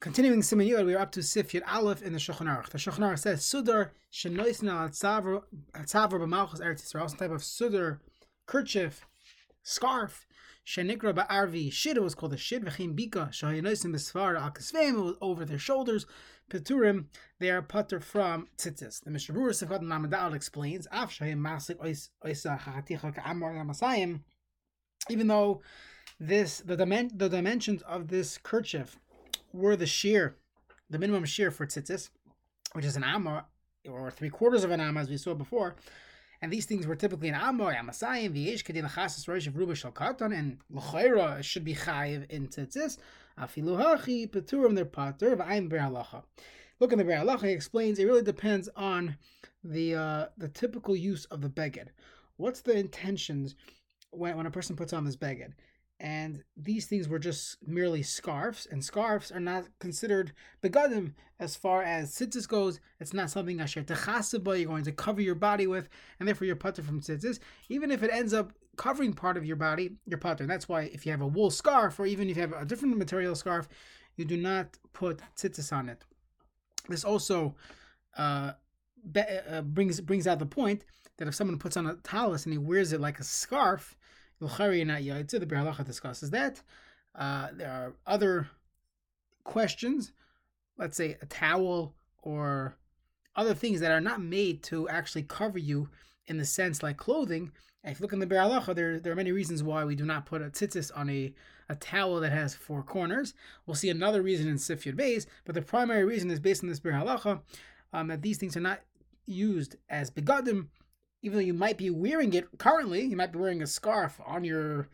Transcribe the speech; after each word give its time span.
Continuing 0.00 0.40
Siman 0.40 0.66
Yud, 0.66 0.86
we 0.86 0.94
are 0.94 1.00
up 1.00 1.12
to 1.12 1.22
Sif 1.22 1.52
Yud 1.52 1.60
Aleph 1.70 2.00
in 2.00 2.14
the 2.14 2.18
Shulchan 2.18 2.46
Aruch. 2.46 2.70
The 2.70 2.78
Shulchan 2.78 3.00
Aruch 3.00 3.18
says, 3.18 3.42
Sudar 3.42 3.90
shenoisna 4.10 4.72
al 4.72 4.88
tzavr 4.88 5.42
b'malchus 5.74 6.62
Eretz 6.62 6.82
Yisrael, 6.82 7.10
some 7.10 7.18
type 7.18 7.30
of 7.30 7.42
sudar, 7.42 7.98
kerchief, 8.46 9.04
scarf, 9.62 10.26
shenikra 10.66 11.14
ba'arvi, 11.14 11.70
shid, 11.70 11.98
it 11.98 12.02
was 12.02 12.14
called 12.14 12.32
a 12.32 12.38
shid, 12.38 12.64
v'chim 12.64 12.98
bika, 12.98 13.28
shahayanoisim 13.28 13.94
b'sfar 13.94 14.96
was 14.96 15.16
over 15.20 15.44
their 15.44 15.58
shoulders, 15.58 16.06
peturim, 16.50 17.08
they 17.38 17.50
are 17.50 17.60
putter 17.60 18.00
from 18.00 18.48
tzitzis. 18.56 19.04
The 19.04 19.10
Mishnah 19.10 19.34
Berurah 19.34 19.50
Sefkat 19.50 19.82
Namadal 19.82 20.34
explains, 20.34 20.88
af 20.90 21.10
shahim 21.10 21.40
masik 21.40 21.76
oisa 21.76 22.58
chachaticha 22.58 23.14
ka'amor 23.16 23.52
yamasayim, 23.52 24.20
even 25.10 25.26
though 25.26 25.60
this, 26.18 26.60
the, 26.60 26.78
dimen- 26.78 27.18
the 27.18 27.28
dimensions 27.28 27.82
of 27.82 28.08
this 28.08 28.38
kerchief, 28.38 28.96
were 29.52 29.76
the 29.76 29.86
shear, 29.86 30.36
the 30.88 30.98
minimum 30.98 31.24
shear 31.24 31.50
for 31.50 31.66
tzitzis, 31.66 32.10
which 32.72 32.84
is 32.84 32.96
an 32.96 33.04
amma 33.04 33.46
or 33.88 34.10
three 34.10 34.30
quarters 34.30 34.64
of 34.64 34.70
an 34.70 34.80
amma, 34.80 35.00
as 35.00 35.08
we 35.08 35.16
saw 35.16 35.34
before. 35.34 35.76
And 36.42 36.52
these 36.52 36.64
things 36.64 36.86
were 36.86 36.96
typically 36.96 37.28
an 37.28 37.34
amma, 37.34 37.66
amasayim, 37.66 38.34
v'yesh 38.34 38.64
kedin 38.64 38.88
achasas 38.88 39.26
roish 39.26 39.46
of 39.46 39.56
ruba 39.56 39.74
shal 39.74 39.92
katan, 39.92 40.34
and 40.36 40.58
l'chayra 40.70 41.42
should 41.42 41.64
be 41.64 41.74
chayiv 41.74 42.30
in 42.30 42.48
tzitzis. 42.48 42.98
Afilu 43.38 43.78
hachi 43.78 44.30
peturim 44.30 44.74
their 44.74 44.86
pater 44.86 45.36
v'ayim 45.36 45.68
be'alacha. 45.68 46.22
Look 46.78 46.92
in 46.92 46.98
the 46.98 47.04
be'alacha, 47.04 47.44
he 47.44 47.52
explains 47.52 47.98
it 47.98 48.06
really 48.06 48.22
depends 48.22 48.68
on 48.74 49.18
the 49.62 49.94
uh, 49.94 50.26
the 50.38 50.48
typical 50.48 50.96
use 50.96 51.26
of 51.26 51.42
the 51.42 51.50
beged. 51.50 51.88
What's 52.36 52.62
the 52.62 52.72
intentions 52.72 53.54
when, 54.10 54.36
when 54.36 54.46
a 54.46 54.50
person 54.50 54.76
puts 54.76 54.94
on 54.94 55.04
this 55.04 55.16
beged? 55.16 55.52
And 56.00 56.42
these 56.56 56.86
things 56.86 57.10
were 57.10 57.18
just 57.18 57.58
merely 57.66 58.02
scarves, 58.02 58.66
and 58.70 58.82
scarves 58.82 59.30
are 59.30 59.38
not 59.38 59.66
considered 59.80 60.32
begadim 60.62 61.12
as 61.38 61.56
far 61.56 61.82
as 61.82 62.10
tzitzis 62.12 62.48
goes. 62.48 62.80
It's 63.00 63.12
not 63.12 63.28
something 63.28 63.60
asher 63.60 63.82
techasaba 63.82 64.58
you're 64.58 64.66
going 64.66 64.84
to 64.84 64.92
cover 64.92 65.20
your 65.20 65.34
body 65.34 65.66
with, 65.66 65.90
and 66.18 66.26
therefore 66.26 66.46
you're 66.46 66.56
putter 66.56 66.82
from 66.82 67.02
tzitzis. 67.02 67.38
Even 67.68 67.90
if 67.90 68.02
it 68.02 68.10
ends 68.10 68.32
up 68.32 68.54
covering 68.78 69.12
part 69.12 69.36
of 69.36 69.44
your 69.44 69.56
body, 69.56 69.90
you're 70.06 70.16
putter. 70.16 70.42
And 70.42 70.50
that's 70.50 70.70
why 70.70 70.84
if 70.84 71.04
you 71.04 71.12
have 71.12 71.20
a 71.20 71.26
wool 71.26 71.50
scarf, 71.50 72.00
or 72.00 72.06
even 72.06 72.30
if 72.30 72.36
you 72.36 72.40
have 72.40 72.54
a 72.54 72.64
different 72.64 72.96
material 72.96 73.34
scarf, 73.34 73.68
you 74.16 74.24
do 74.24 74.38
not 74.38 74.78
put 74.94 75.20
tzitzis 75.36 75.70
on 75.70 75.90
it. 75.90 76.02
This 76.88 77.04
also 77.04 77.56
uh, 78.16 78.52
be, 79.12 79.20
uh, 79.20 79.60
brings 79.60 80.00
brings 80.00 80.26
out 80.26 80.38
the 80.38 80.46
point 80.46 80.86
that 81.18 81.28
if 81.28 81.34
someone 81.34 81.58
puts 81.58 81.76
on 81.76 81.86
a 81.86 81.96
talis 81.96 82.46
and 82.46 82.54
he 82.54 82.58
wears 82.58 82.94
it 82.94 83.02
like 83.02 83.20
a 83.20 83.24
scarf, 83.24 83.98
Not. 84.40 85.02
The 85.28 85.46
Biur 85.46 85.64
Halacha 85.64 85.84
discusses 85.84 86.30
that. 86.30 86.62
Uh, 87.14 87.48
there 87.52 87.70
are 87.70 87.94
other 88.06 88.48
questions, 89.44 90.12
let's 90.78 90.96
say 90.96 91.16
a 91.20 91.26
towel 91.26 91.94
or 92.22 92.76
other 93.36 93.54
things 93.54 93.80
that 93.80 93.92
are 93.92 94.00
not 94.00 94.22
made 94.22 94.62
to 94.64 94.88
actually 94.88 95.22
cover 95.22 95.58
you 95.58 95.88
in 96.26 96.38
the 96.38 96.44
sense 96.44 96.82
like 96.82 96.96
clothing. 96.96 97.50
if 97.84 97.98
you 97.98 98.02
look 98.02 98.12
in 98.12 98.18
the 98.18 98.26
Biur 98.26 98.48
Halacha, 98.48 98.74
there, 98.74 99.00
there 99.00 99.12
are 99.12 99.16
many 99.16 99.32
reasons 99.32 99.62
why 99.62 99.84
we 99.84 99.96
do 99.96 100.04
not 100.04 100.26
put 100.26 100.42
a 100.42 100.46
tzitzis 100.46 100.90
on 100.96 101.10
a, 101.10 101.32
a 101.68 101.74
towel 101.74 102.20
that 102.20 102.32
has 102.32 102.54
four 102.54 102.82
corners. 102.82 103.34
We'll 103.66 103.74
see 103.74 103.90
another 103.90 104.22
reason 104.22 104.48
in 104.48 104.58
Sif 104.58 104.84
Yud 104.84 104.96
Beis, 104.96 105.26
but 105.44 105.54
the 105.54 105.62
primary 105.62 106.04
reason 106.04 106.30
is 106.30 106.40
based 106.40 106.62
on 106.62 106.68
this 106.68 106.80
Biur 106.80 106.92
Halacha 106.92 107.40
um, 107.92 108.08
that 108.08 108.22
these 108.22 108.38
things 108.38 108.56
are 108.56 108.60
not 108.60 108.80
used 109.26 109.76
as 109.88 110.10
begadim 110.10 110.68
even 111.22 111.38
though 111.38 111.44
you 111.44 111.54
might 111.54 111.76
be 111.76 111.90
wearing 111.90 112.32
it 112.32 112.48
currently, 112.58 113.02
you 113.02 113.16
might 113.16 113.32
be 113.32 113.38
wearing 113.38 113.62
a 113.62 113.66
scarf 113.66 114.20
on 114.26 114.44
your 114.44 114.88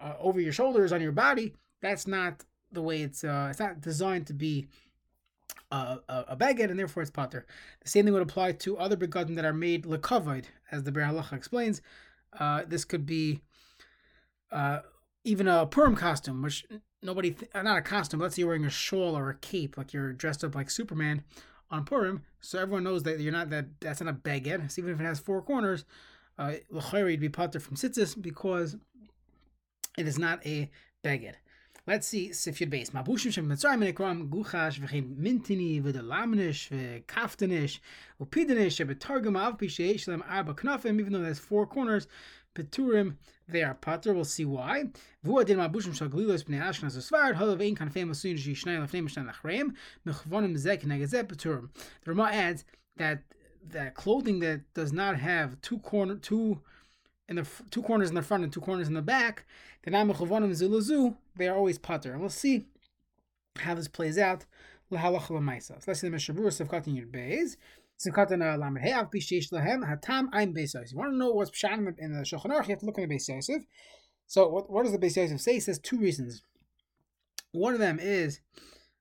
uh, 0.00 0.14
over 0.18 0.40
your 0.40 0.52
shoulders 0.52 0.92
on 0.92 1.00
your 1.00 1.12
body. 1.12 1.54
That's 1.80 2.06
not 2.06 2.44
the 2.70 2.82
way 2.82 3.02
it's. 3.02 3.24
Uh, 3.24 3.48
it's 3.50 3.60
not 3.60 3.80
designed 3.80 4.26
to 4.28 4.34
be 4.34 4.68
uh, 5.70 5.96
a, 6.08 6.24
a 6.28 6.36
beged, 6.36 6.70
and 6.70 6.78
therefore 6.78 7.02
it's 7.02 7.10
potter. 7.10 7.46
The 7.82 7.88
same 7.88 8.04
thing 8.04 8.14
would 8.14 8.22
apply 8.22 8.52
to 8.52 8.78
other 8.78 8.96
begadim 8.96 9.36
that 9.36 9.44
are 9.44 9.52
made 9.52 9.84
lekavod, 9.84 10.44
as 10.70 10.84
the 10.84 10.92
Biur 10.92 11.10
Halacha 11.10 11.34
explains. 11.34 11.82
Uh, 12.38 12.62
this 12.66 12.84
could 12.84 13.04
be 13.04 13.40
uh, 14.50 14.80
even 15.24 15.48
a 15.48 15.66
Purim 15.66 15.96
costume, 15.96 16.42
which 16.42 16.64
nobody, 17.02 17.32
th- 17.32 17.50
not 17.54 17.78
a 17.78 17.82
costume. 17.82 18.20
Let's 18.20 18.36
say 18.36 18.40
you're 18.40 18.48
wearing 18.48 18.64
a 18.64 18.70
shawl 18.70 19.16
or 19.16 19.30
a 19.30 19.34
cape, 19.34 19.76
like 19.76 19.92
you're 19.92 20.12
dressed 20.12 20.44
up 20.44 20.54
like 20.54 20.70
Superman 20.70 21.24
on 21.72 21.84
Purim, 21.84 22.22
so 22.40 22.58
everyone 22.58 22.84
knows 22.84 23.02
that 23.04 23.18
you're 23.18 23.32
not 23.32 23.50
that 23.50 23.66
that's 23.80 24.00
not 24.00 24.10
a 24.10 24.16
beged. 24.16 24.70
So 24.70 24.82
even 24.82 24.92
if 24.92 25.00
it 25.00 25.04
has 25.04 25.18
four 25.18 25.42
corners, 25.42 25.84
uh, 26.38 26.52
l'chayri 26.70 27.18
be 27.18 27.28
pater 27.28 27.58
from 27.58 27.76
tzitzis 27.76 28.20
because 28.20 28.76
it 29.98 30.06
is 30.06 30.18
not 30.18 30.46
a 30.46 30.70
beged. 31.02 31.34
Let's 31.84 32.06
see 32.06 32.28
Sifyud 32.28 32.70
base. 32.70 32.90
Mabushim 32.90 33.32
shem 33.32 33.48
mitzrayim 33.48 33.92
nekram 33.92 34.28
guchash 34.28 34.78
v'chein 34.78 35.16
mintini 35.16 35.82
v'delamnish 35.82 36.70
v'kaftanish 36.70 37.80
v'pidanish 38.20 38.76
shebetargum 38.76 39.36
av 39.36 39.58
b'sheish 39.58 40.06
lem 40.06 40.22
arba 40.28 40.54
knafim. 40.54 41.00
Even 41.00 41.12
though 41.14 41.22
it 41.22 41.26
has 41.26 41.40
four 41.40 41.66
corners, 41.66 42.06
Peturim, 42.54 43.16
they 43.48 43.62
are 43.62 43.74
pater. 43.74 44.12
We'll 44.12 44.24
see 44.24 44.44
why. 44.44 44.84
V'uadin 45.24 45.56
mabushim 45.56 45.94
shal 45.94 46.08
b'nei 46.08 46.62
ashkenaz 46.62 46.96
v'sfarad 46.96 47.34
halav 47.34 47.66
ein 47.66 47.74
kan 47.74 47.90
fem 47.90 48.10
asun 48.10 48.38
shi 48.38 48.54
shnei 48.54 48.78
lefnei 48.78 49.02
mishnei 49.02 49.30
lachreim 49.30 49.74
mechvonim 50.06 50.56
zek 50.56 50.82
negazet 50.82 51.24
peturim. 51.24 51.68
The 52.04 52.12
Rama 52.12 52.30
adds 52.32 52.64
that 52.96 53.22
that 53.70 53.94
clothing 53.94 54.40
that 54.40 54.60
does 54.74 54.92
not 54.92 55.18
have 55.18 55.60
two 55.62 55.78
corner 55.78 56.16
two 56.16 56.60
in 57.28 57.36
the 57.36 57.46
two 57.70 57.82
corners 57.82 58.08
in 58.08 58.14
the 58.14 58.22
front 58.22 58.44
and 58.44 58.52
two 58.52 58.60
corners 58.60 58.88
in 58.88 58.94
the 58.94 59.02
back, 59.02 59.44
the 59.82 59.90
namechavonim 59.90 60.50
zilazu, 60.50 61.16
they 61.36 61.48
are 61.48 61.56
always 61.56 61.78
pater. 61.78 62.12
And 62.12 62.20
we'll 62.20 62.30
see 62.30 62.66
how 63.58 63.74
this 63.74 63.88
plays 63.88 64.18
out. 64.18 64.44
So 64.90 64.98
let's 64.98 66.00
see 66.00 66.06
the 66.06 66.10
Mishnah 66.10 66.34
Berurah 66.34 66.60
of 66.60 66.68
Yud 66.68 67.10
Beis. 67.10 67.56
Hatam. 69.84 70.28
You 70.90 70.98
want 70.98 71.12
to 71.12 71.16
know 71.16 71.30
what's 71.32 71.50
pshat 71.50 71.98
in 71.98 72.12
the 72.12 72.20
Shulchan 72.20 72.46
Aruch? 72.46 72.68
You 72.68 72.70
have 72.70 72.80
to 72.80 72.86
look 72.86 72.98
in 72.98 73.08
the 73.08 73.14
Beis 73.14 73.28
Yosef. 73.28 73.62
So 74.26 74.48
what, 74.48 74.70
what 74.70 74.84
does 74.84 74.92
the 74.92 74.98
Beis 74.98 75.16
Yosef 75.16 75.40
say? 75.40 75.56
It 75.56 75.62
says 75.62 75.78
two 75.78 75.98
reasons. 75.98 76.42
One 77.52 77.74
of 77.74 77.80
them 77.80 77.98
is 78.00 78.40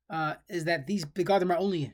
uh, 0.10 0.36
is 0.50 0.66
that 0.66 0.88
these 0.88 1.06
begadim 1.06 1.52
are 1.52 1.58
only 1.58 1.94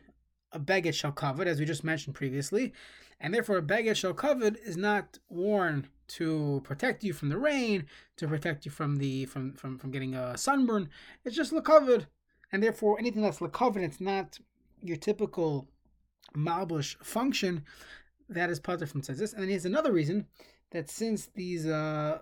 a 0.51 0.59
beged 0.59 0.93
shall 0.93 1.11
covered, 1.11 1.47
as 1.47 1.59
we 1.59 1.65
just 1.65 1.83
mentioned 1.83 2.15
previously, 2.15 2.73
and 3.19 3.33
therefore 3.33 3.57
a 3.57 3.61
beged 3.61 3.95
shall 3.95 4.13
covered 4.13 4.57
is 4.65 4.75
not 4.75 5.19
worn 5.29 5.87
to 6.07 6.61
protect 6.63 7.03
you 7.03 7.13
from 7.13 7.29
the 7.29 7.37
rain, 7.37 7.85
to 8.15 8.27
protect 8.27 8.65
you 8.65 8.71
from 8.71 8.95
the 8.95 9.25
from 9.25 9.53
from, 9.53 9.77
from 9.77 9.91
getting 9.91 10.15
a 10.15 10.37
sunburn. 10.37 10.89
It's 11.23 11.35
just 11.35 11.53
covered, 11.63 12.07
and 12.51 12.63
therefore 12.63 12.97
anything 12.97 13.21
that's 13.21 13.41
covered, 13.51 13.83
it's 13.83 14.01
not 14.01 14.39
your 14.81 14.97
typical 14.97 15.67
malbush 16.35 16.95
function. 17.03 17.63
That 18.29 18.49
is 18.49 18.59
part 18.59 18.87
from 18.87 19.01
tzitzis. 19.01 19.33
And 19.33 19.41
then 19.41 19.49
here's 19.49 19.65
another 19.65 19.91
reason 19.91 20.27
that 20.71 20.89
since 20.89 21.27
these 21.35 21.65
uh 21.65 22.19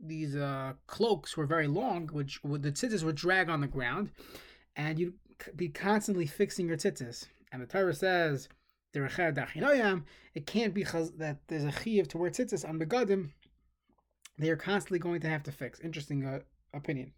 these 0.00 0.34
uh 0.36 0.72
cloaks 0.86 1.36
were 1.36 1.46
very 1.46 1.68
long, 1.68 2.08
which 2.08 2.40
the 2.42 2.72
tzitzis 2.72 3.04
would 3.04 3.16
drag 3.16 3.48
on 3.48 3.60
the 3.60 3.66
ground, 3.66 4.10
and 4.76 4.98
you'd 4.98 5.14
be 5.56 5.68
constantly 5.68 6.26
fixing 6.26 6.68
your 6.68 6.76
tzitzis. 6.76 7.26
And 7.52 7.60
the 7.60 7.66
Torah 7.66 7.94
says 7.94 8.48
it 8.94 10.46
can't 10.46 10.74
be 10.74 10.84
that 10.84 11.38
there's 11.48 11.64
a 11.64 11.72
chiv 11.72 12.08
to 12.08 12.18
wear 12.18 12.30
tzitzis 12.30 12.68
on 12.68 12.78
begadim. 12.78 13.30
They 14.38 14.50
are 14.50 14.56
constantly 14.56 14.98
going 14.98 15.20
to 15.20 15.28
have 15.28 15.42
to 15.44 15.52
fix. 15.52 15.80
Interesting 15.80 16.24
uh, 16.24 16.40
opinion. 16.74 17.12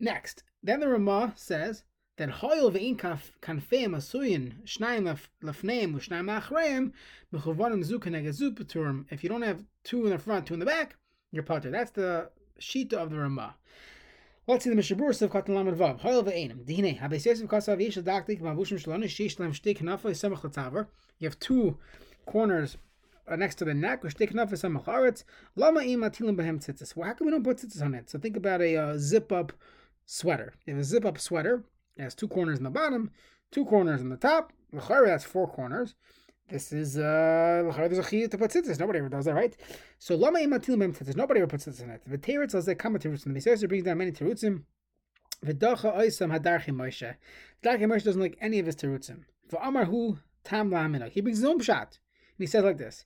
Next, 0.00 0.42
then 0.62 0.80
the 0.80 0.88
Ramah 0.88 1.34
says 1.36 1.84
that 2.16 2.28
hoyel 2.28 2.70
ve'in 2.72 2.96
kanfeim 2.96 3.94
asuyin 3.96 4.52
shnayim 4.64 5.18
lefneim 5.42 5.94
u'shnayim 5.94 6.40
achreim 6.40 6.92
mechuvanim 7.32 7.82
zu 7.84 7.98
keneged 7.98 8.54
peturim. 8.56 9.04
If 9.10 9.22
you 9.22 9.28
don't 9.28 9.42
have 9.42 9.64
two 9.82 10.04
in 10.04 10.10
the 10.10 10.18
front, 10.18 10.46
two 10.46 10.54
in 10.54 10.60
the 10.60 10.66
back, 10.66 10.96
you're 11.32 11.42
potter. 11.42 11.70
That's 11.70 11.90
the 11.90 12.30
shita 12.60 12.94
of 12.94 13.10
the 13.10 13.18
Ramah. 13.18 13.56
Let's 14.46 14.64
see 14.64 14.70
the 14.70 14.76
Mishnah 14.76 14.96
Berurah 14.96 15.22
of 15.22 15.30
Katan 15.30 15.54
Lamed 15.54 15.78
Vav. 15.78 16.00
Hoyel 16.00 16.22
ve'enim. 16.22 16.64
Dihine. 16.66 17.00
Habes 17.00 17.24
Yosef 17.24 17.48
Kasav 17.48 17.80
Yesh 17.80 17.96
Daktik 17.96 18.42
Mavushim 18.42 18.78
Shalonish 18.78 19.08
Shish 19.08 19.38
Lem 19.38 19.52
Shtik 19.52 19.78
Nafa 19.78 20.10
Yisamach 20.10 20.42
Latzaver. 20.42 20.86
You 21.18 21.28
have 21.28 21.40
two 21.40 21.78
corners 22.26 22.76
uh, 23.26 23.36
next 23.36 23.54
to 23.54 23.64
the 23.64 23.72
neck, 23.72 24.04
which 24.04 24.14
take 24.14 24.32
enough 24.32 24.50
for 24.50 24.56
some 24.56 24.78
macharetz. 24.78 25.24
Lama 25.56 25.80
im 25.80 26.00
atilim 26.00 26.36
behem 26.36 26.62
tzitzis. 26.62 26.94
Well, 26.94 27.08
how 27.08 27.14
come 27.14 27.26
we 27.26 27.30
don't 27.30 27.42
put 27.42 27.56
tzitzis 27.56 27.82
on 27.82 27.94
it? 27.94 28.10
So 28.10 28.18
think 28.18 28.36
about 28.36 28.60
a 28.60 28.76
uh, 28.76 28.98
zip 28.98 29.32
up 29.32 29.54
sweater. 30.04 30.52
You 30.66 30.74
have 30.74 30.82
a 30.82 30.84
zip 30.84 31.06
up 31.06 31.18
sweater. 31.18 31.64
It 31.96 32.02
has 32.02 32.14
two 32.14 32.28
corners 32.28 32.58
in 32.58 32.64
the 32.64 32.70
bottom, 32.70 33.10
two 33.50 33.64
corners 33.64 34.00
in 34.00 34.08
the 34.08 34.16
top. 34.16 34.52
L'chayre 34.72 35.06
has 35.08 35.24
four 35.24 35.46
corners. 35.46 35.94
This 36.48 36.72
is 36.72 36.98
uh 36.98 37.72
there's 37.76 37.98
a 37.98 38.02
chiyuv 38.02 38.30
to 38.30 38.38
put 38.38 38.50
tzitzis. 38.50 38.78
Nobody 38.78 38.98
ever 38.98 39.08
does 39.08 39.24
that, 39.24 39.34
right? 39.34 39.56
So 39.98 40.14
lama 40.14 40.40
im 40.40 40.50
atilim 40.50 40.78
behem 40.78 40.96
tzitzis. 40.96 41.16
Nobody 41.16 41.40
ever 41.40 41.46
puts 41.46 41.66
tzitzis 41.66 41.82
on 41.84 41.90
it. 41.90 42.02
The 42.06 42.18
teretz 42.18 42.54
as 42.54 42.66
they 42.66 42.74
come 42.74 42.98
to. 42.98 43.16
The 43.16 43.30
Mishnah 43.30 43.68
brings 43.68 43.84
down 43.84 43.98
many 43.98 44.12
terutzim. 44.12 44.64
V'dacha 45.44 45.96
oisam 45.96 46.36
hadarchi 46.36 46.74
Moshe. 46.74 47.14
Darchi 47.62 47.84
Moshe 47.84 48.04
doesn't 48.04 48.20
like 48.20 48.36
any 48.40 48.58
of 48.58 48.66
his 48.66 48.76
terutzim. 48.76 49.24
V'amar 49.50 49.86
hu 49.86 50.18
tam 50.42 50.70
la'amina. 50.70 51.08
He 51.08 51.22
brings 51.22 51.38
his 51.38 51.46
own 51.46 51.60
shot. 51.60 51.98
And 52.36 52.42
he 52.42 52.46
says 52.46 52.64
like 52.64 52.78
this. 52.78 53.04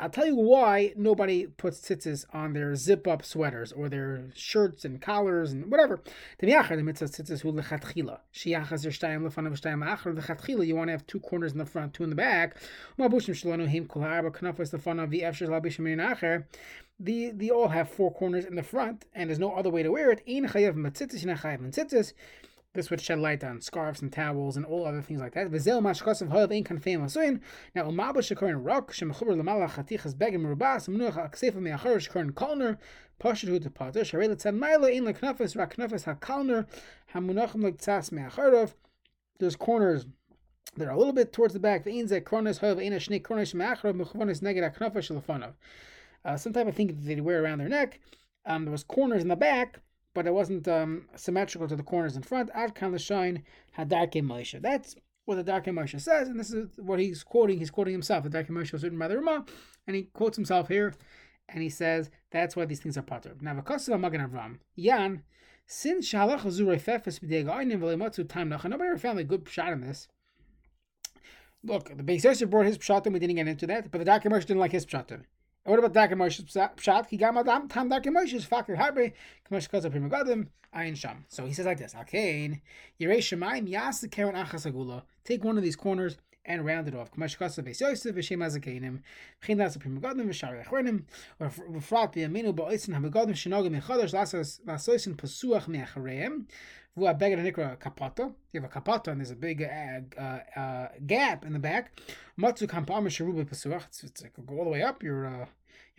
I'll 0.00 0.10
tell 0.10 0.26
you 0.26 0.36
why 0.36 0.92
nobody 0.96 1.46
puts 1.46 1.80
tzitzis 1.80 2.24
on 2.32 2.52
their 2.52 2.76
zip 2.76 3.08
up 3.08 3.24
sweaters 3.24 3.72
or 3.72 3.88
their 3.88 4.26
shirts 4.34 4.84
and 4.84 5.00
collars 5.00 5.52
and 5.52 5.70
whatever. 5.70 6.00
You 6.40 6.54
want 10.76 10.88
to 10.88 10.92
have 10.92 11.06
two 11.06 11.20
corners 11.20 11.52
in 11.52 11.58
the 11.58 11.66
front, 11.66 11.94
two 11.94 12.04
in 12.04 12.10
the 12.10 12.16
back. 12.16 12.56
The, 17.00 17.30
they 17.30 17.50
all 17.50 17.68
have 17.68 17.88
four 17.88 18.12
corners 18.12 18.44
in 18.44 18.56
the 18.56 18.62
front, 18.62 19.04
and 19.14 19.30
there's 19.30 19.38
no 19.38 19.52
other 19.52 19.70
way 19.70 19.84
to 19.84 19.90
wear 19.92 20.10
it. 20.10 20.20
This 22.74 22.90
would 22.90 23.00
shed 23.00 23.18
light 23.18 23.42
on 23.42 23.60
scarves 23.60 24.02
and 24.02 24.12
towels 24.12 24.56
and 24.56 24.66
all 24.66 24.86
other 24.86 25.00
things 25.00 25.20
like 25.20 25.32
that. 25.34 25.50
Now 25.50 25.58
umaba 27.90 28.18
shekorin 28.18 28.64
rock 28.64 28.92
shemechuber 28.92 29.36
lamala 29.36 29.70
chatichas 29.70 30.14
begim 30.14 30.42
merubas 30.42 30.88
menuach 30.88 31.16
aksefa 31.16 31.56
meachar 31.56 31.96
shekorin 31.96 32.32
kolner 32.32 32.78
rak. 33.20 33.36
There's 39.38 39.56
corners 39.56 40.06
that 40.76 40.86
are 40.86 40.90
a 40.90 40.96
little 40.96 41.12
bit 41.12 41.32
towards 41.32 41.54
the 41.54 41.60
back. 41.60 41.86
Uh, 46.24 46.36
some 46.36 46.52
type 46.52 46.66
of 46.66 46.74
thing 46.74 46.86
that 46.86 47.04
they 47.04 47.20
wear 47.20 47.42
around 47.42 47.58
their 47.58 47.68
neck. 47.68 48.00
Um, 48.46 48.64
there 48.64 48.72
was 48.72 48.84
corners 48.84 49.22
in 49.22 49.28
the 49.28 49.36
back 49.36 49.80
but 50.18 50.26
it 50.26 50.34
wasn't 50.34 50.66
um, 50.66 51.04
symmetrical 51.14 51.68
to 51.68 51.76
the 51.76 51.82
corners 51.84 52.16
in 52.16 52.22
front. 52.22 52.50
Ad 52.52 52.74
kan 52.74 52.92
l'shain 52.92 53.44
hadarke 53.78 54.20
Moshe. 54.20 54.60
That's 54.60 54.96
what 55.26 55.36
the 55.36 55.44
Darke 55.44 55.66
Moshe 55.66 56.00
says, 56.00 56.26
and 56.26 56.40
this 56.40 56.52
is 56.52 56.70
what 56.76 56.98
he's 56.98 57.22
quoting. 57.22 57.58
He's 57.58 57.70
quoting 57.70 57.92
himself. 57.92 58.24
The 58.24 58.30
Darke 58.30 58.48
Moshe 58.48 58.72
was 58.72 58.82
written 58.82 58.98
by 58.98 59.06
the 59.06 59.16
Rama, 59.16 59.44
and 59.86 59.94
he 59.94 60.08
quotes 60.12 60.36
himself 60.36 60.66
here, 60.66 60.92
and 61.48 61.62
he 61.62 61.68
says 61.68 62.10
that's 62.32 62.56
why 62.56 62.64
these 62.64 62.80
things 62.80 62.98
are 62.98 63.02
pater. 63.02 63.36
Now, 63.40 63.54
because 63.54 63.88
v'kosav 63.88 64.00
Magen 64.00 64.28
Avram 64.28 64.58
Yan. 64.74 65.22
Since 65.66 66.10
Shalach 66.10 66.40
Azurei 66.40 66.80
Fefes 66.80 67.20
B'Degainim 67.20 67.78
V'Leimatzu 67.78 68.28
Time 68.28 68.48
nobody 68.48 68.88
ever 68.88 68.98
found 68.98 69.20
a 69.20 69.24
good 69.24 69.48
shot 69.48 69.72
in 69.72 69.82
this. 69.82 70.08
Look, 71.62 71.96
the 71.96 72.02
Beis 72.02 72.24
Yosef 72.24 72.50
brought 72.50 72.66
his 72.66 72.78
pshatim. 72.78 73.12
We 73.12 73.20
didn't 73.20 73.36
get 73.36 73.46
into 73.46 73.68
that, 73.68 73.92
but 73.92 73.98
the 73.98 74.04
Darke 74.04 74.24
Moshe 74.24 74.46
didn't 74.46 74.58
like 74.58 74.72
his 74.72 74.84
pshatim. 74.84 75.26
What 75.68 75.78
about 75.80 75.92
Daka 75.92 76.14
Moshe's 76.14 76.46
pshat? 76.46 77.08
He 77.08 77.18
got 77.18 77.34
my 77.34 77.42
tam 77.42 77.90
Daka 77.90 78.08
Moshe's 78.08 78.46
fakir 78.46 78.74
harbe 78.74 79.12
k'mosh 79.50 79.68
kaza 79.68 79.90
prima 79.90 80.08
gadim 80.08 80.46
ayin 80.74 80.96
sham. 80.96 81.26
So 81.28 81.44
he 81.44 81.52
says 81.52 81.66
like 81.66 81.76
this: 81.76 81.92
Alkein 81.92 82.62
yirei 82.98 83.68
yas 83.68 84.02
karen 84.10 84.34
achas 84.34 84.64
agula. 84.64 85.02
Take 85.24 85.44
one 85.44 85.58
of 85.58 85.62
these 85.62 85.76
corners 85.76 86.16
and 86.46 86.64
round 86.64 86.88
it 86.88 86.94
off. 86.94 87.10
K'mosh 87.12 87.36
kaza 87.36 87.62
beis 87.62 87.82
yosef 87.82 88.14
v'shem 88.14 88.38
azakeinim. 88.38 89.00
V'chin 89.42 89.58
das 89.58 89.76
prima 89.76 90.00
gadim 90.00 90.28
v'shari 90.28 90.66
achronim. 90.66 91.02
Or 91.38 91.48
v'frat 91.48 92.14
b'yaminu 92.14 92.54
ba'oisin 92.54 92.94
ha'begadim 92.94 93.34
shenogim 93.34 93.78
mechadosh 93.78 94.14
lasoisin 94.14 95.16
pasuach 95.16 95.68
me'achareim. 95.68 96.46
V'u 96.96 97.18
beged 97.18 97.40
nikra 97.44 97.76
kapata. 97.76 98.32
You 98.54 98.62
have 98.62 98.70
a 98.74 98.80
kapata 98.80 99.08
and 99.08 99.20
there's 99.20 99.32
a 99.32 99.36
big 99.36 99.62
uh, 99.62 100.00
uh, 100.18 100.38
uh, 100.58 100.88
gap 101.06 101.44
in 101.44 101.52
the 101.52 101.58
back. 101.58 102.00
Matzu 102.40 102.66
kampam 102.66 103.06
sheruba 103.08 103.44
pasuach. 103.44 104.02
It's 104.02 104.22
like 104.22 104.32
go 104.46 104.56
all 104.56 104.64
the 104.64 104.70
way 104.70 104.82
up. 104.82 105.02
You're 105.02 105.26
uh, 105.26 105.46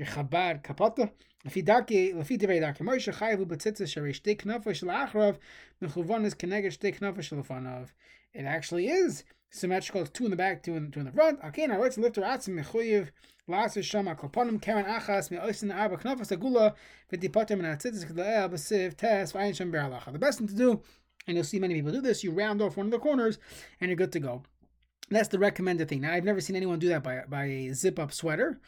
Chabad 0.06 0.63
Kapata. 0.63 1.12
If 1.46 1.54
darki, 1.54 2.19
if 2.19 2.28
he 2.28 2.38
debate 2.38 2.62
darki 2.62 2.80
Moshe, 2.80 3.13
chayavu 3.13 3.46
b'tzitzis 3.46 3.88
sherei 3.94 4.13
shtei 4.13 4.38
knafo 4.38 4.74
shel 4.75 4.90
achrav, 4.90 5.38
mechuvon 5.81 6.25
is 6.25 6.36
keneged 6.36 6.78
shtei 6.78 6.98
knafo 6.98 7.22
shel 7.22 7.40
afanov. 7.40 7.90
It 8.34 8.44
actually 8.44 8.90
is 8.90 9.24
symmetrical. 9.50 10.01
It's 10.01 10.10
two 10.10 10.25
in 10.25 10.31
the 10.31 10.38
back, 10.38 10.63
two 10.63 10.75
in, 10.75 10.92
two 10.92 11.00
in 11.00 11.06
the 11.06 11.12
front. 11.12 11.40
Okay, 11.46 11.66
now 11.66 11.80
let's 11.80 11.98
lift 11.98 12.18
our 12.18 12.38
atzim 12.38 12.62
mechuyev 12.62 13.10
la'asir 13.50 13.84
sham 13.84 14.06
akoponim 14.06 14.62
karen 14.62 14.86
achas 14.86 15.31
me'oisin 15.31 15.74
arba 15.74 15.98
knafo 15.98 16.22
segula 16.22 16.74
v'tipater 17.12 17.57
min 17.57 17.66
atzitzis 17.66 18.06
k'da'el 18.06 18.50
b'siv 18.52 18.95
tes 18.98 19.31
v'ayin 19.31 19.56
shem 19.56 19.72
beralacha. 19.72 20.12
The 20.12 20.19
best 20.19 20.40
thing 20.40 20.48
to 20.48 20.56
do, 20.56 20.81
and 21.25 21.36
you'll 21.36 21.45
see 21.45 21.60
many 21.60 21.74
people 21.75 21.92
do 21.92 22.02
this, 22.02 22.24
you 22.24 22.31
round 22.31 22.62
off 22.62 22.78
one 22.78 22.88
of 22.88 22.92
the 22.92 23.00
corners 23.00 23.40
and 23.80 23.90
you're 23.90 23.95
good 23.95 24.12
to 24.12 24.19
go. 24.19 24.44
That's 25.10 25.30
the 25.30 25.40
recommended 25.40 25.90
thing. 25.90 26.02
Now, 26.02 26.13
I've 26.13 26.24
never 26.24 26.42
seen 26.42 26.56
anyone 26.56 26.78
do 26.78 26.90
that 26.90 27.02
by, 27.02 27.24
by 27.28 27.45
a 27.45 27.74
zip-up 27.74 28.13
sweater. 28.13 28.60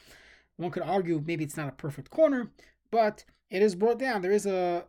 One 0.57 0.71
could 0.71 0.83
argue 0.83 1.24
maybe 1.25 1.44
it's 1.44 1.57
not 1.57 1.69
a 1.69 1.74
perfect 1.74 2.09
corner, 2.09 2.51
but 2.92 3.24
it 3.50 3.62
is 3.62 3.75
brought 3.75 4.00
down. 4.00 4.21
There 4.21 4.31
is 4.31 4.45
a, 4.45 4.86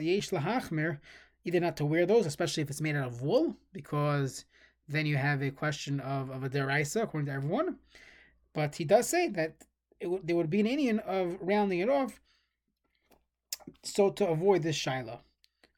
yesh 0.00 0.30
lahachmir, 0.30 0.98
either 1.44 1.60
not 1.60 1.76
to 1.78 1.86
wear 1.86 2.06
those, 2.06 2.26
especially 2.26 2.62
if 2.62 2.70
it's 2.70 2.80
made 2.80 2.96
out 2.96 3.06
of 3.06 3.22
wool, 3.22 3.56
because 3.72 4.44
then 4.88 5.06
you 5.06 5.16
have 5.16 5.42
a 5.42 5.50
question 5.50 6.00
of, 6.00 6.30
of 6.30 6.44
a 6.44 6.48
deraisa, 6.48 7.02
according 7.02 7.26
to 7.26 7.32
everyone. 7.32 7.76
But 8.52 8.76
he 8.76 8.84
does 8.84 9.08
say 9.08 9.28
that 9.28 9.56
w- 10.00 10.20
there 10.22 10.36
would 10.36 10.50
be 10.50 10.60
an 10.60 10.66
Indian 10.66 10.98
of 11.00 11.36
rounding 11.40 11.80
it 11.80 11.90
off, 11.90 12.20
so 13.82 14.10
to 14.10 14.28
avoid 14.28 14.62
this 14.62 14.78
shaila 14.78 15.20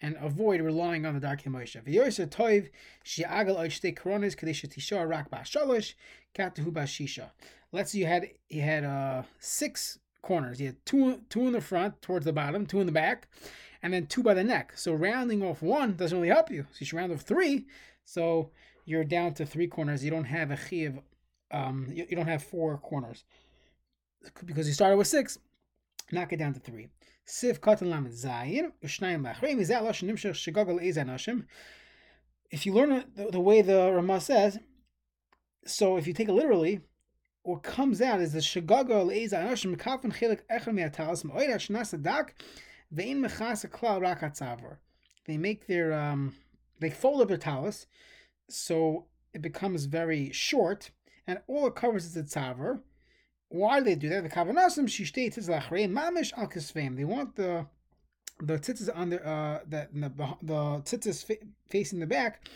and 0.01 0.17
avoid 0.21 0.61
relying 0.61 1.05
on 1.05 1.15
the 1.15 1.21
dark 1.21 1.43
Moshe. 1.43 1.83
Toiv 1.85 2.71
she'agal 3.03 3.57
oishtei 3.57 3.97
koronis 3.97 4.37
kadesha 4.37 4.69
tisha 4.69 5.09
rak 5.09 5.31
ba'shalosh 5.31 5.95
katuhu 6.35 6.71
ba'shisha 6.71 7.31
let's 7.73 7.93
say 7.93 7.99
you 7.99 8.07
had 8.07 8.29
you 8.49 8.63
had 8.63 8.85
uh 8.85 9.23
six 9.39 9.99
corners. 10.23 10.61
You 10.61 10.67
had 10.69 10.87
two 10.87 11.21
two 11.29 11.47
in 11.47 11.53
the 11.53 11.61
front 11.61 12.01
towards 12.03 12.25
the 12.25 12.33
bottom, 12.33 12.67
two 12.67 12.81
in 12.81 12.87
the 12.87 12.93
back, 12.93 13.29
and 13.83 13.93
then 13.93 14.07
two 14.07 14.23
by 14.23 14.35
the 14.35 14.45
neck. 14.45 14.73
So 14.77 14.95
rounding 14.95 15.43
off 15.43 15.63
one 15.63 15.95
doesn't 15.95 16.17
really 16.19 16.33
help 16.33 16.51
you. 16.51 16.63
So 16.73 16.77
you 16.81 16.87
should 16.87 16.97
round 16.97 17.13
off 17.13 17.23
three. 17.23 17.67
So 18.05 18.51
you're 18.85 19.05
down 19.05 19.35
to 19.35 19.47
three 19.47 19.67
corners. 19.67 20.05
You 20.05 20.11
don't 20.11 20.25
have 20.25 20.51
a 20.51 20.57
chiv. 20.57 20.99
Um, 21.51 21.87
you, 21.91 22.07
you 22.09 22.17
don't 22.17 22.27
have 22.27 22.43
four 22.43 22.77
corners 22.79 23.25
because 24.45 24.67
you 24.67 24.75
started 24.75 24.97
with 24.97 25.07
six. 25.07 25.39
Knock 26.11 26.33
it 26.33 26.39
down 26.39 26.55
to 26.55 26.61
three. 26.61 26.89
Katan 27.27 27.91
lamed 27.91 28.09
zayin 28.09 28.73
ushnayim 28.83 29.23
lashon 29.23 30.09
nimshach. 30.09 31.45
If 32.51 32.65
you 32.65 32.73
learn 32.73 33.05
the, 33.15 33.31
the 33.31 33.41
way 33.41 33.61
the 33.61 33.93
Rama 33.93 34.21
says, 34.21 34.59
so 35.67 35.99
if 35.99 36.07
you 36.07 36.15
take 36.15 36.29
it 36.29 36.33
literally, 36.33 36.81
what 37.49 37.63
comes 37.63 38.03
out 38.03 38.21
is 38.21 38.35
the 38.35 38.41
shagaga 38.41 39.03
leiza 39.07 39.33
anoshim 39.33 39.75
mekafin 39.75 40.13
chelik 40.15 40.41
echad 40.51 40.75
me'atalas 40.75 41.25
ma'oid 41.25 41.49
hashnas 41.49 41.99
adak 41.99 42.33
ve'in 42.95 43.25
mechas 43.25 43.67
klal 43.71 44.03
rak 44.03 44.77
They 45.25 45.39
make 45.39 45.67
their 45.67 45.95
um, 45.95 46.35
they 46.79 46.91
fold 46.91 47.23
up 47.23 47.29
their 47.29 47.39
talis, 47.39 47.87
so 48.51 49.07
it 49.33 49.41
becomes 49.41 49.87
very 49.87 50.31
short, 50.31 50.91
and 51.27 51.39
all 51.47 51.67
it 51.67 51.75
covers 51.75 52.05
is 52.05 52.13
the 52.13 52.23
tzaver. 52.23 52.83
Why 53.49 53.79
do 53.79 53.87
they 53.87 53.95
do 53.95 54.11
that? 54.11 54.25
The 54.25 54.29
kavanasim 54.29 54.87
shishtei 54.87 55.35
lachrei 55.49 55.91
mamish 55.91 56.37
al 56.37 56.49
kisveim. 56.49 56.99
They 56.99 57.07
want 57.07 57.37
the 57.37 57.65
the 58.41 58.59
tzitzis 58.59 58.95
on 58.95 59.09
the 59.09 59.27
uh 59.27 59.61
the 59.67 59.89
the, 59.91 60.11
the 60.43 60.55
tzitzis 60.83 61.39
facing 61.71 62.01
the 62.01 62.07
back, 62.07 62.47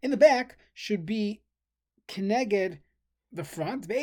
in 0.00 0.12
the 0.12 0.16
back 0.16 0.58
should 0.74 1.04
be 1.04 1.40
connected 2.06 2.78
the 3.30 3.44
front. 3.44 3.86
If 3.90 4.00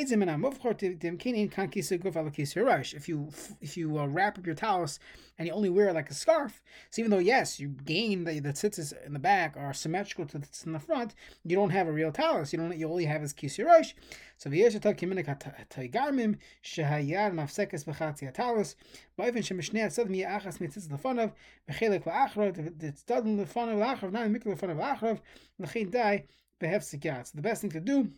you 3.09 3.29
if 3.61 3.77
you 3.77 3.97
uh, 3.97 4.05
wrap 4.05 4.37
up 4.37 4.45
your 4.45 4.55
talis 4.55 4.99
and 5.37 5.47
you 5.47 5.53
only 5.53 5.69
wear 5.69 5.89
it 5.89 5.93
like 5.93 6.11
a 6.11 6.13
scarf, 6.13 6.61
so 6.91 7.01
even 7.01 7.09
though 7.09 7.17
yes 7.17 7.59
you 7.59 7.69
gain 7.69 8.23
the 8.23 8.39
the 8.39 8.53
tzitzis 8.53 8.93
in 9.03 9.13
the 9.13 9.19
back 9.19 9.57
are 9.57 9.73
symmetrical 9.73 10.27
to 10.27 10.37
the 10.37 10.45
tzitzis 10.45 10.67
in 10.67 10.73
the 10.73 10.79
front, 10.79 11.15
you 11.43 11.55
don't 11.55 11.71
have 11.71 11.87
a 11.87 11.91
real 11.91 12.11
talis. 12.11 12.53
You 12.53 12.59
don't 12.59 12.77
you 12.77 12.87
only 12.87 13.05
have 13.05 13.21
his 13.21 13.33
kisirosh. 13.33 13.93
So 14.37 14.51
v'yesh 14.51 14.79
atak 14.79 14.99
kiminik 14.99 15.25
ha'taygarmim 15.25 16.37
shehayad 16.63 17.33
mafsekes 17.33 17.83
b'chatzi 17.83 18.25
ha'talis 18.25 18.75
ba'ivin 19.17 19.41
shemishnei 19.41 19.85
atzad 19.85 20.07
mi'achas 20.07 20.59
mitzitz 20.59 20.87
lefonav 20.87 21.31
v'chelik 21.67 22.03
la'achrov 22.03 22.53
tzad 22.77 23.25
lefonav 23.25 23.79
la'achrov 23.79 24.11
not 24.11 24.27
mikra 24.29 24.55
lefonav 24.55 24.77
la'achrov 24.77 25.19
l'chein 25.57 25.89
dai 25.89 26.25
behefsikat. 26.61 27.25
So 27.25 27.31
the 27.35 27.41
best 27.41 27.61
thing 27.61 27.71
to 27.71 27.79
do 27.79 28.11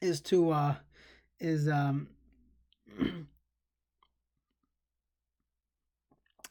is 0.00 0.20
to 0.22 0.50
uh, 0.50 0.74
is 1.40 1.68
um, 1.68 2.08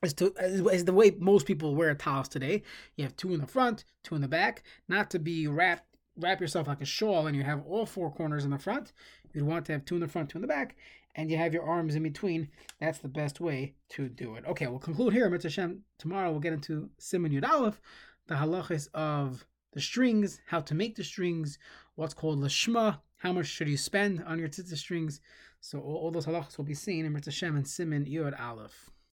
is 0.03 0.13
to 0.15 0.33
is 0.39 0.85
the 0.85 0.93
way 0.93 1.15
most 1.19 1.45
people 1.45 1.75
wear 1.75 1.93
towels 1.95 2.27
today. 2.27 2.63
You 2.95 3.03
have 3.03 3.15
two 3.15 3.33
in 3.33 3.39
the 3.39 3.47
front, 3.47 3.85
two 4.03 4.15
in 4.15 4.21
the 4.21 4.27
back, 4.27 4.63
not 4.87 5.09
to 5.11 5.19
be 5.19 5.47
wrapped 5.47 5.85
wrap 6.17 6.39
yourself 6.39 6.67
like 6.67 6.81
a 6.81 6.85
shawl 6.85 7.27
and 7.27 7.35
you 7.35 7.43
have 7.43 7.63
all 7.67 7.85
four 7.85 8.11
corners 8.11 8.45
in 8.45 8.51
the 8.51 8.57
front. 8.57 8.93
You'd 9.33 9.43
want 9.43 9.65
to 9.65 9.73
have 9.73 9.85
two 9.85 9.95
in 9.95 10.01
the 10.01 10.07
front, 10.07 10.29
two 10.29 10.37
in 10.37 10.41
the 10.41 10.47
back, 10.47 10.77
and 11.15 11.29
you 11.29 11.37
have 11.37 11.53
your 11.53 11.63
arms 11.63 11.95
in 11.95 12.03
between. 12.03 12.47
That's 12.79 12.99
the 12.99 13.09
best 13.09 13.41
way 13.41 13.73
to 13.89 14.07
do 14.07 14.35
it. 14.35 14.45
Okay, 14.47 14.67
we'll 14.67 14.79
conclude 14.79 15.13
here. 15.13 15.29
Mitzvah 15.29 15.49
Hashem. 15.49 15.83
Tomorrow 15.99 16.31
we'll 16.31 16.39
get 16.39 16.53
into 16.53 16.89
Siman 16.99 17.33
Yud 17.33 17.47
Aleph, 17.47 17.81
the 18.27 18.35
halachas 18.35 18.87
of 18.93 19.45
the 19.73 19.81
strings, 19.81 20.39
how 20.47 20.61
to 20.61 20.73
make 20.73 20.95
the 20.95 21.03
strings, 21.03 21.59
what's 21.95 22.13
called 22.13 22.39
lashma, 22.39 22.99
how 23.17 23.31
much 23.31 23.47
should 23.47 23.67
you 23.67 23.77
spend 23.77 24.23
on 24.23 24.39
your 24.39 24.49
tzitzit 24.49 24.77
strings. 24.77 25.21
So 25.61 25.79
all, 25.79 25.95
all 25.95 26.11
those 26.11 26.25
halachas 26.25 26.57
will 26.57 26.65
be 26.65 26.73
seen 26.73 27.05
in 27.05 27.13
Mitzvah 27.13 27.31
Shem 27.31 27.55
and 27.55 27.65
Siman 27.65 28.11
Yud 28.11 28.39
Aleph. 28.39 28.91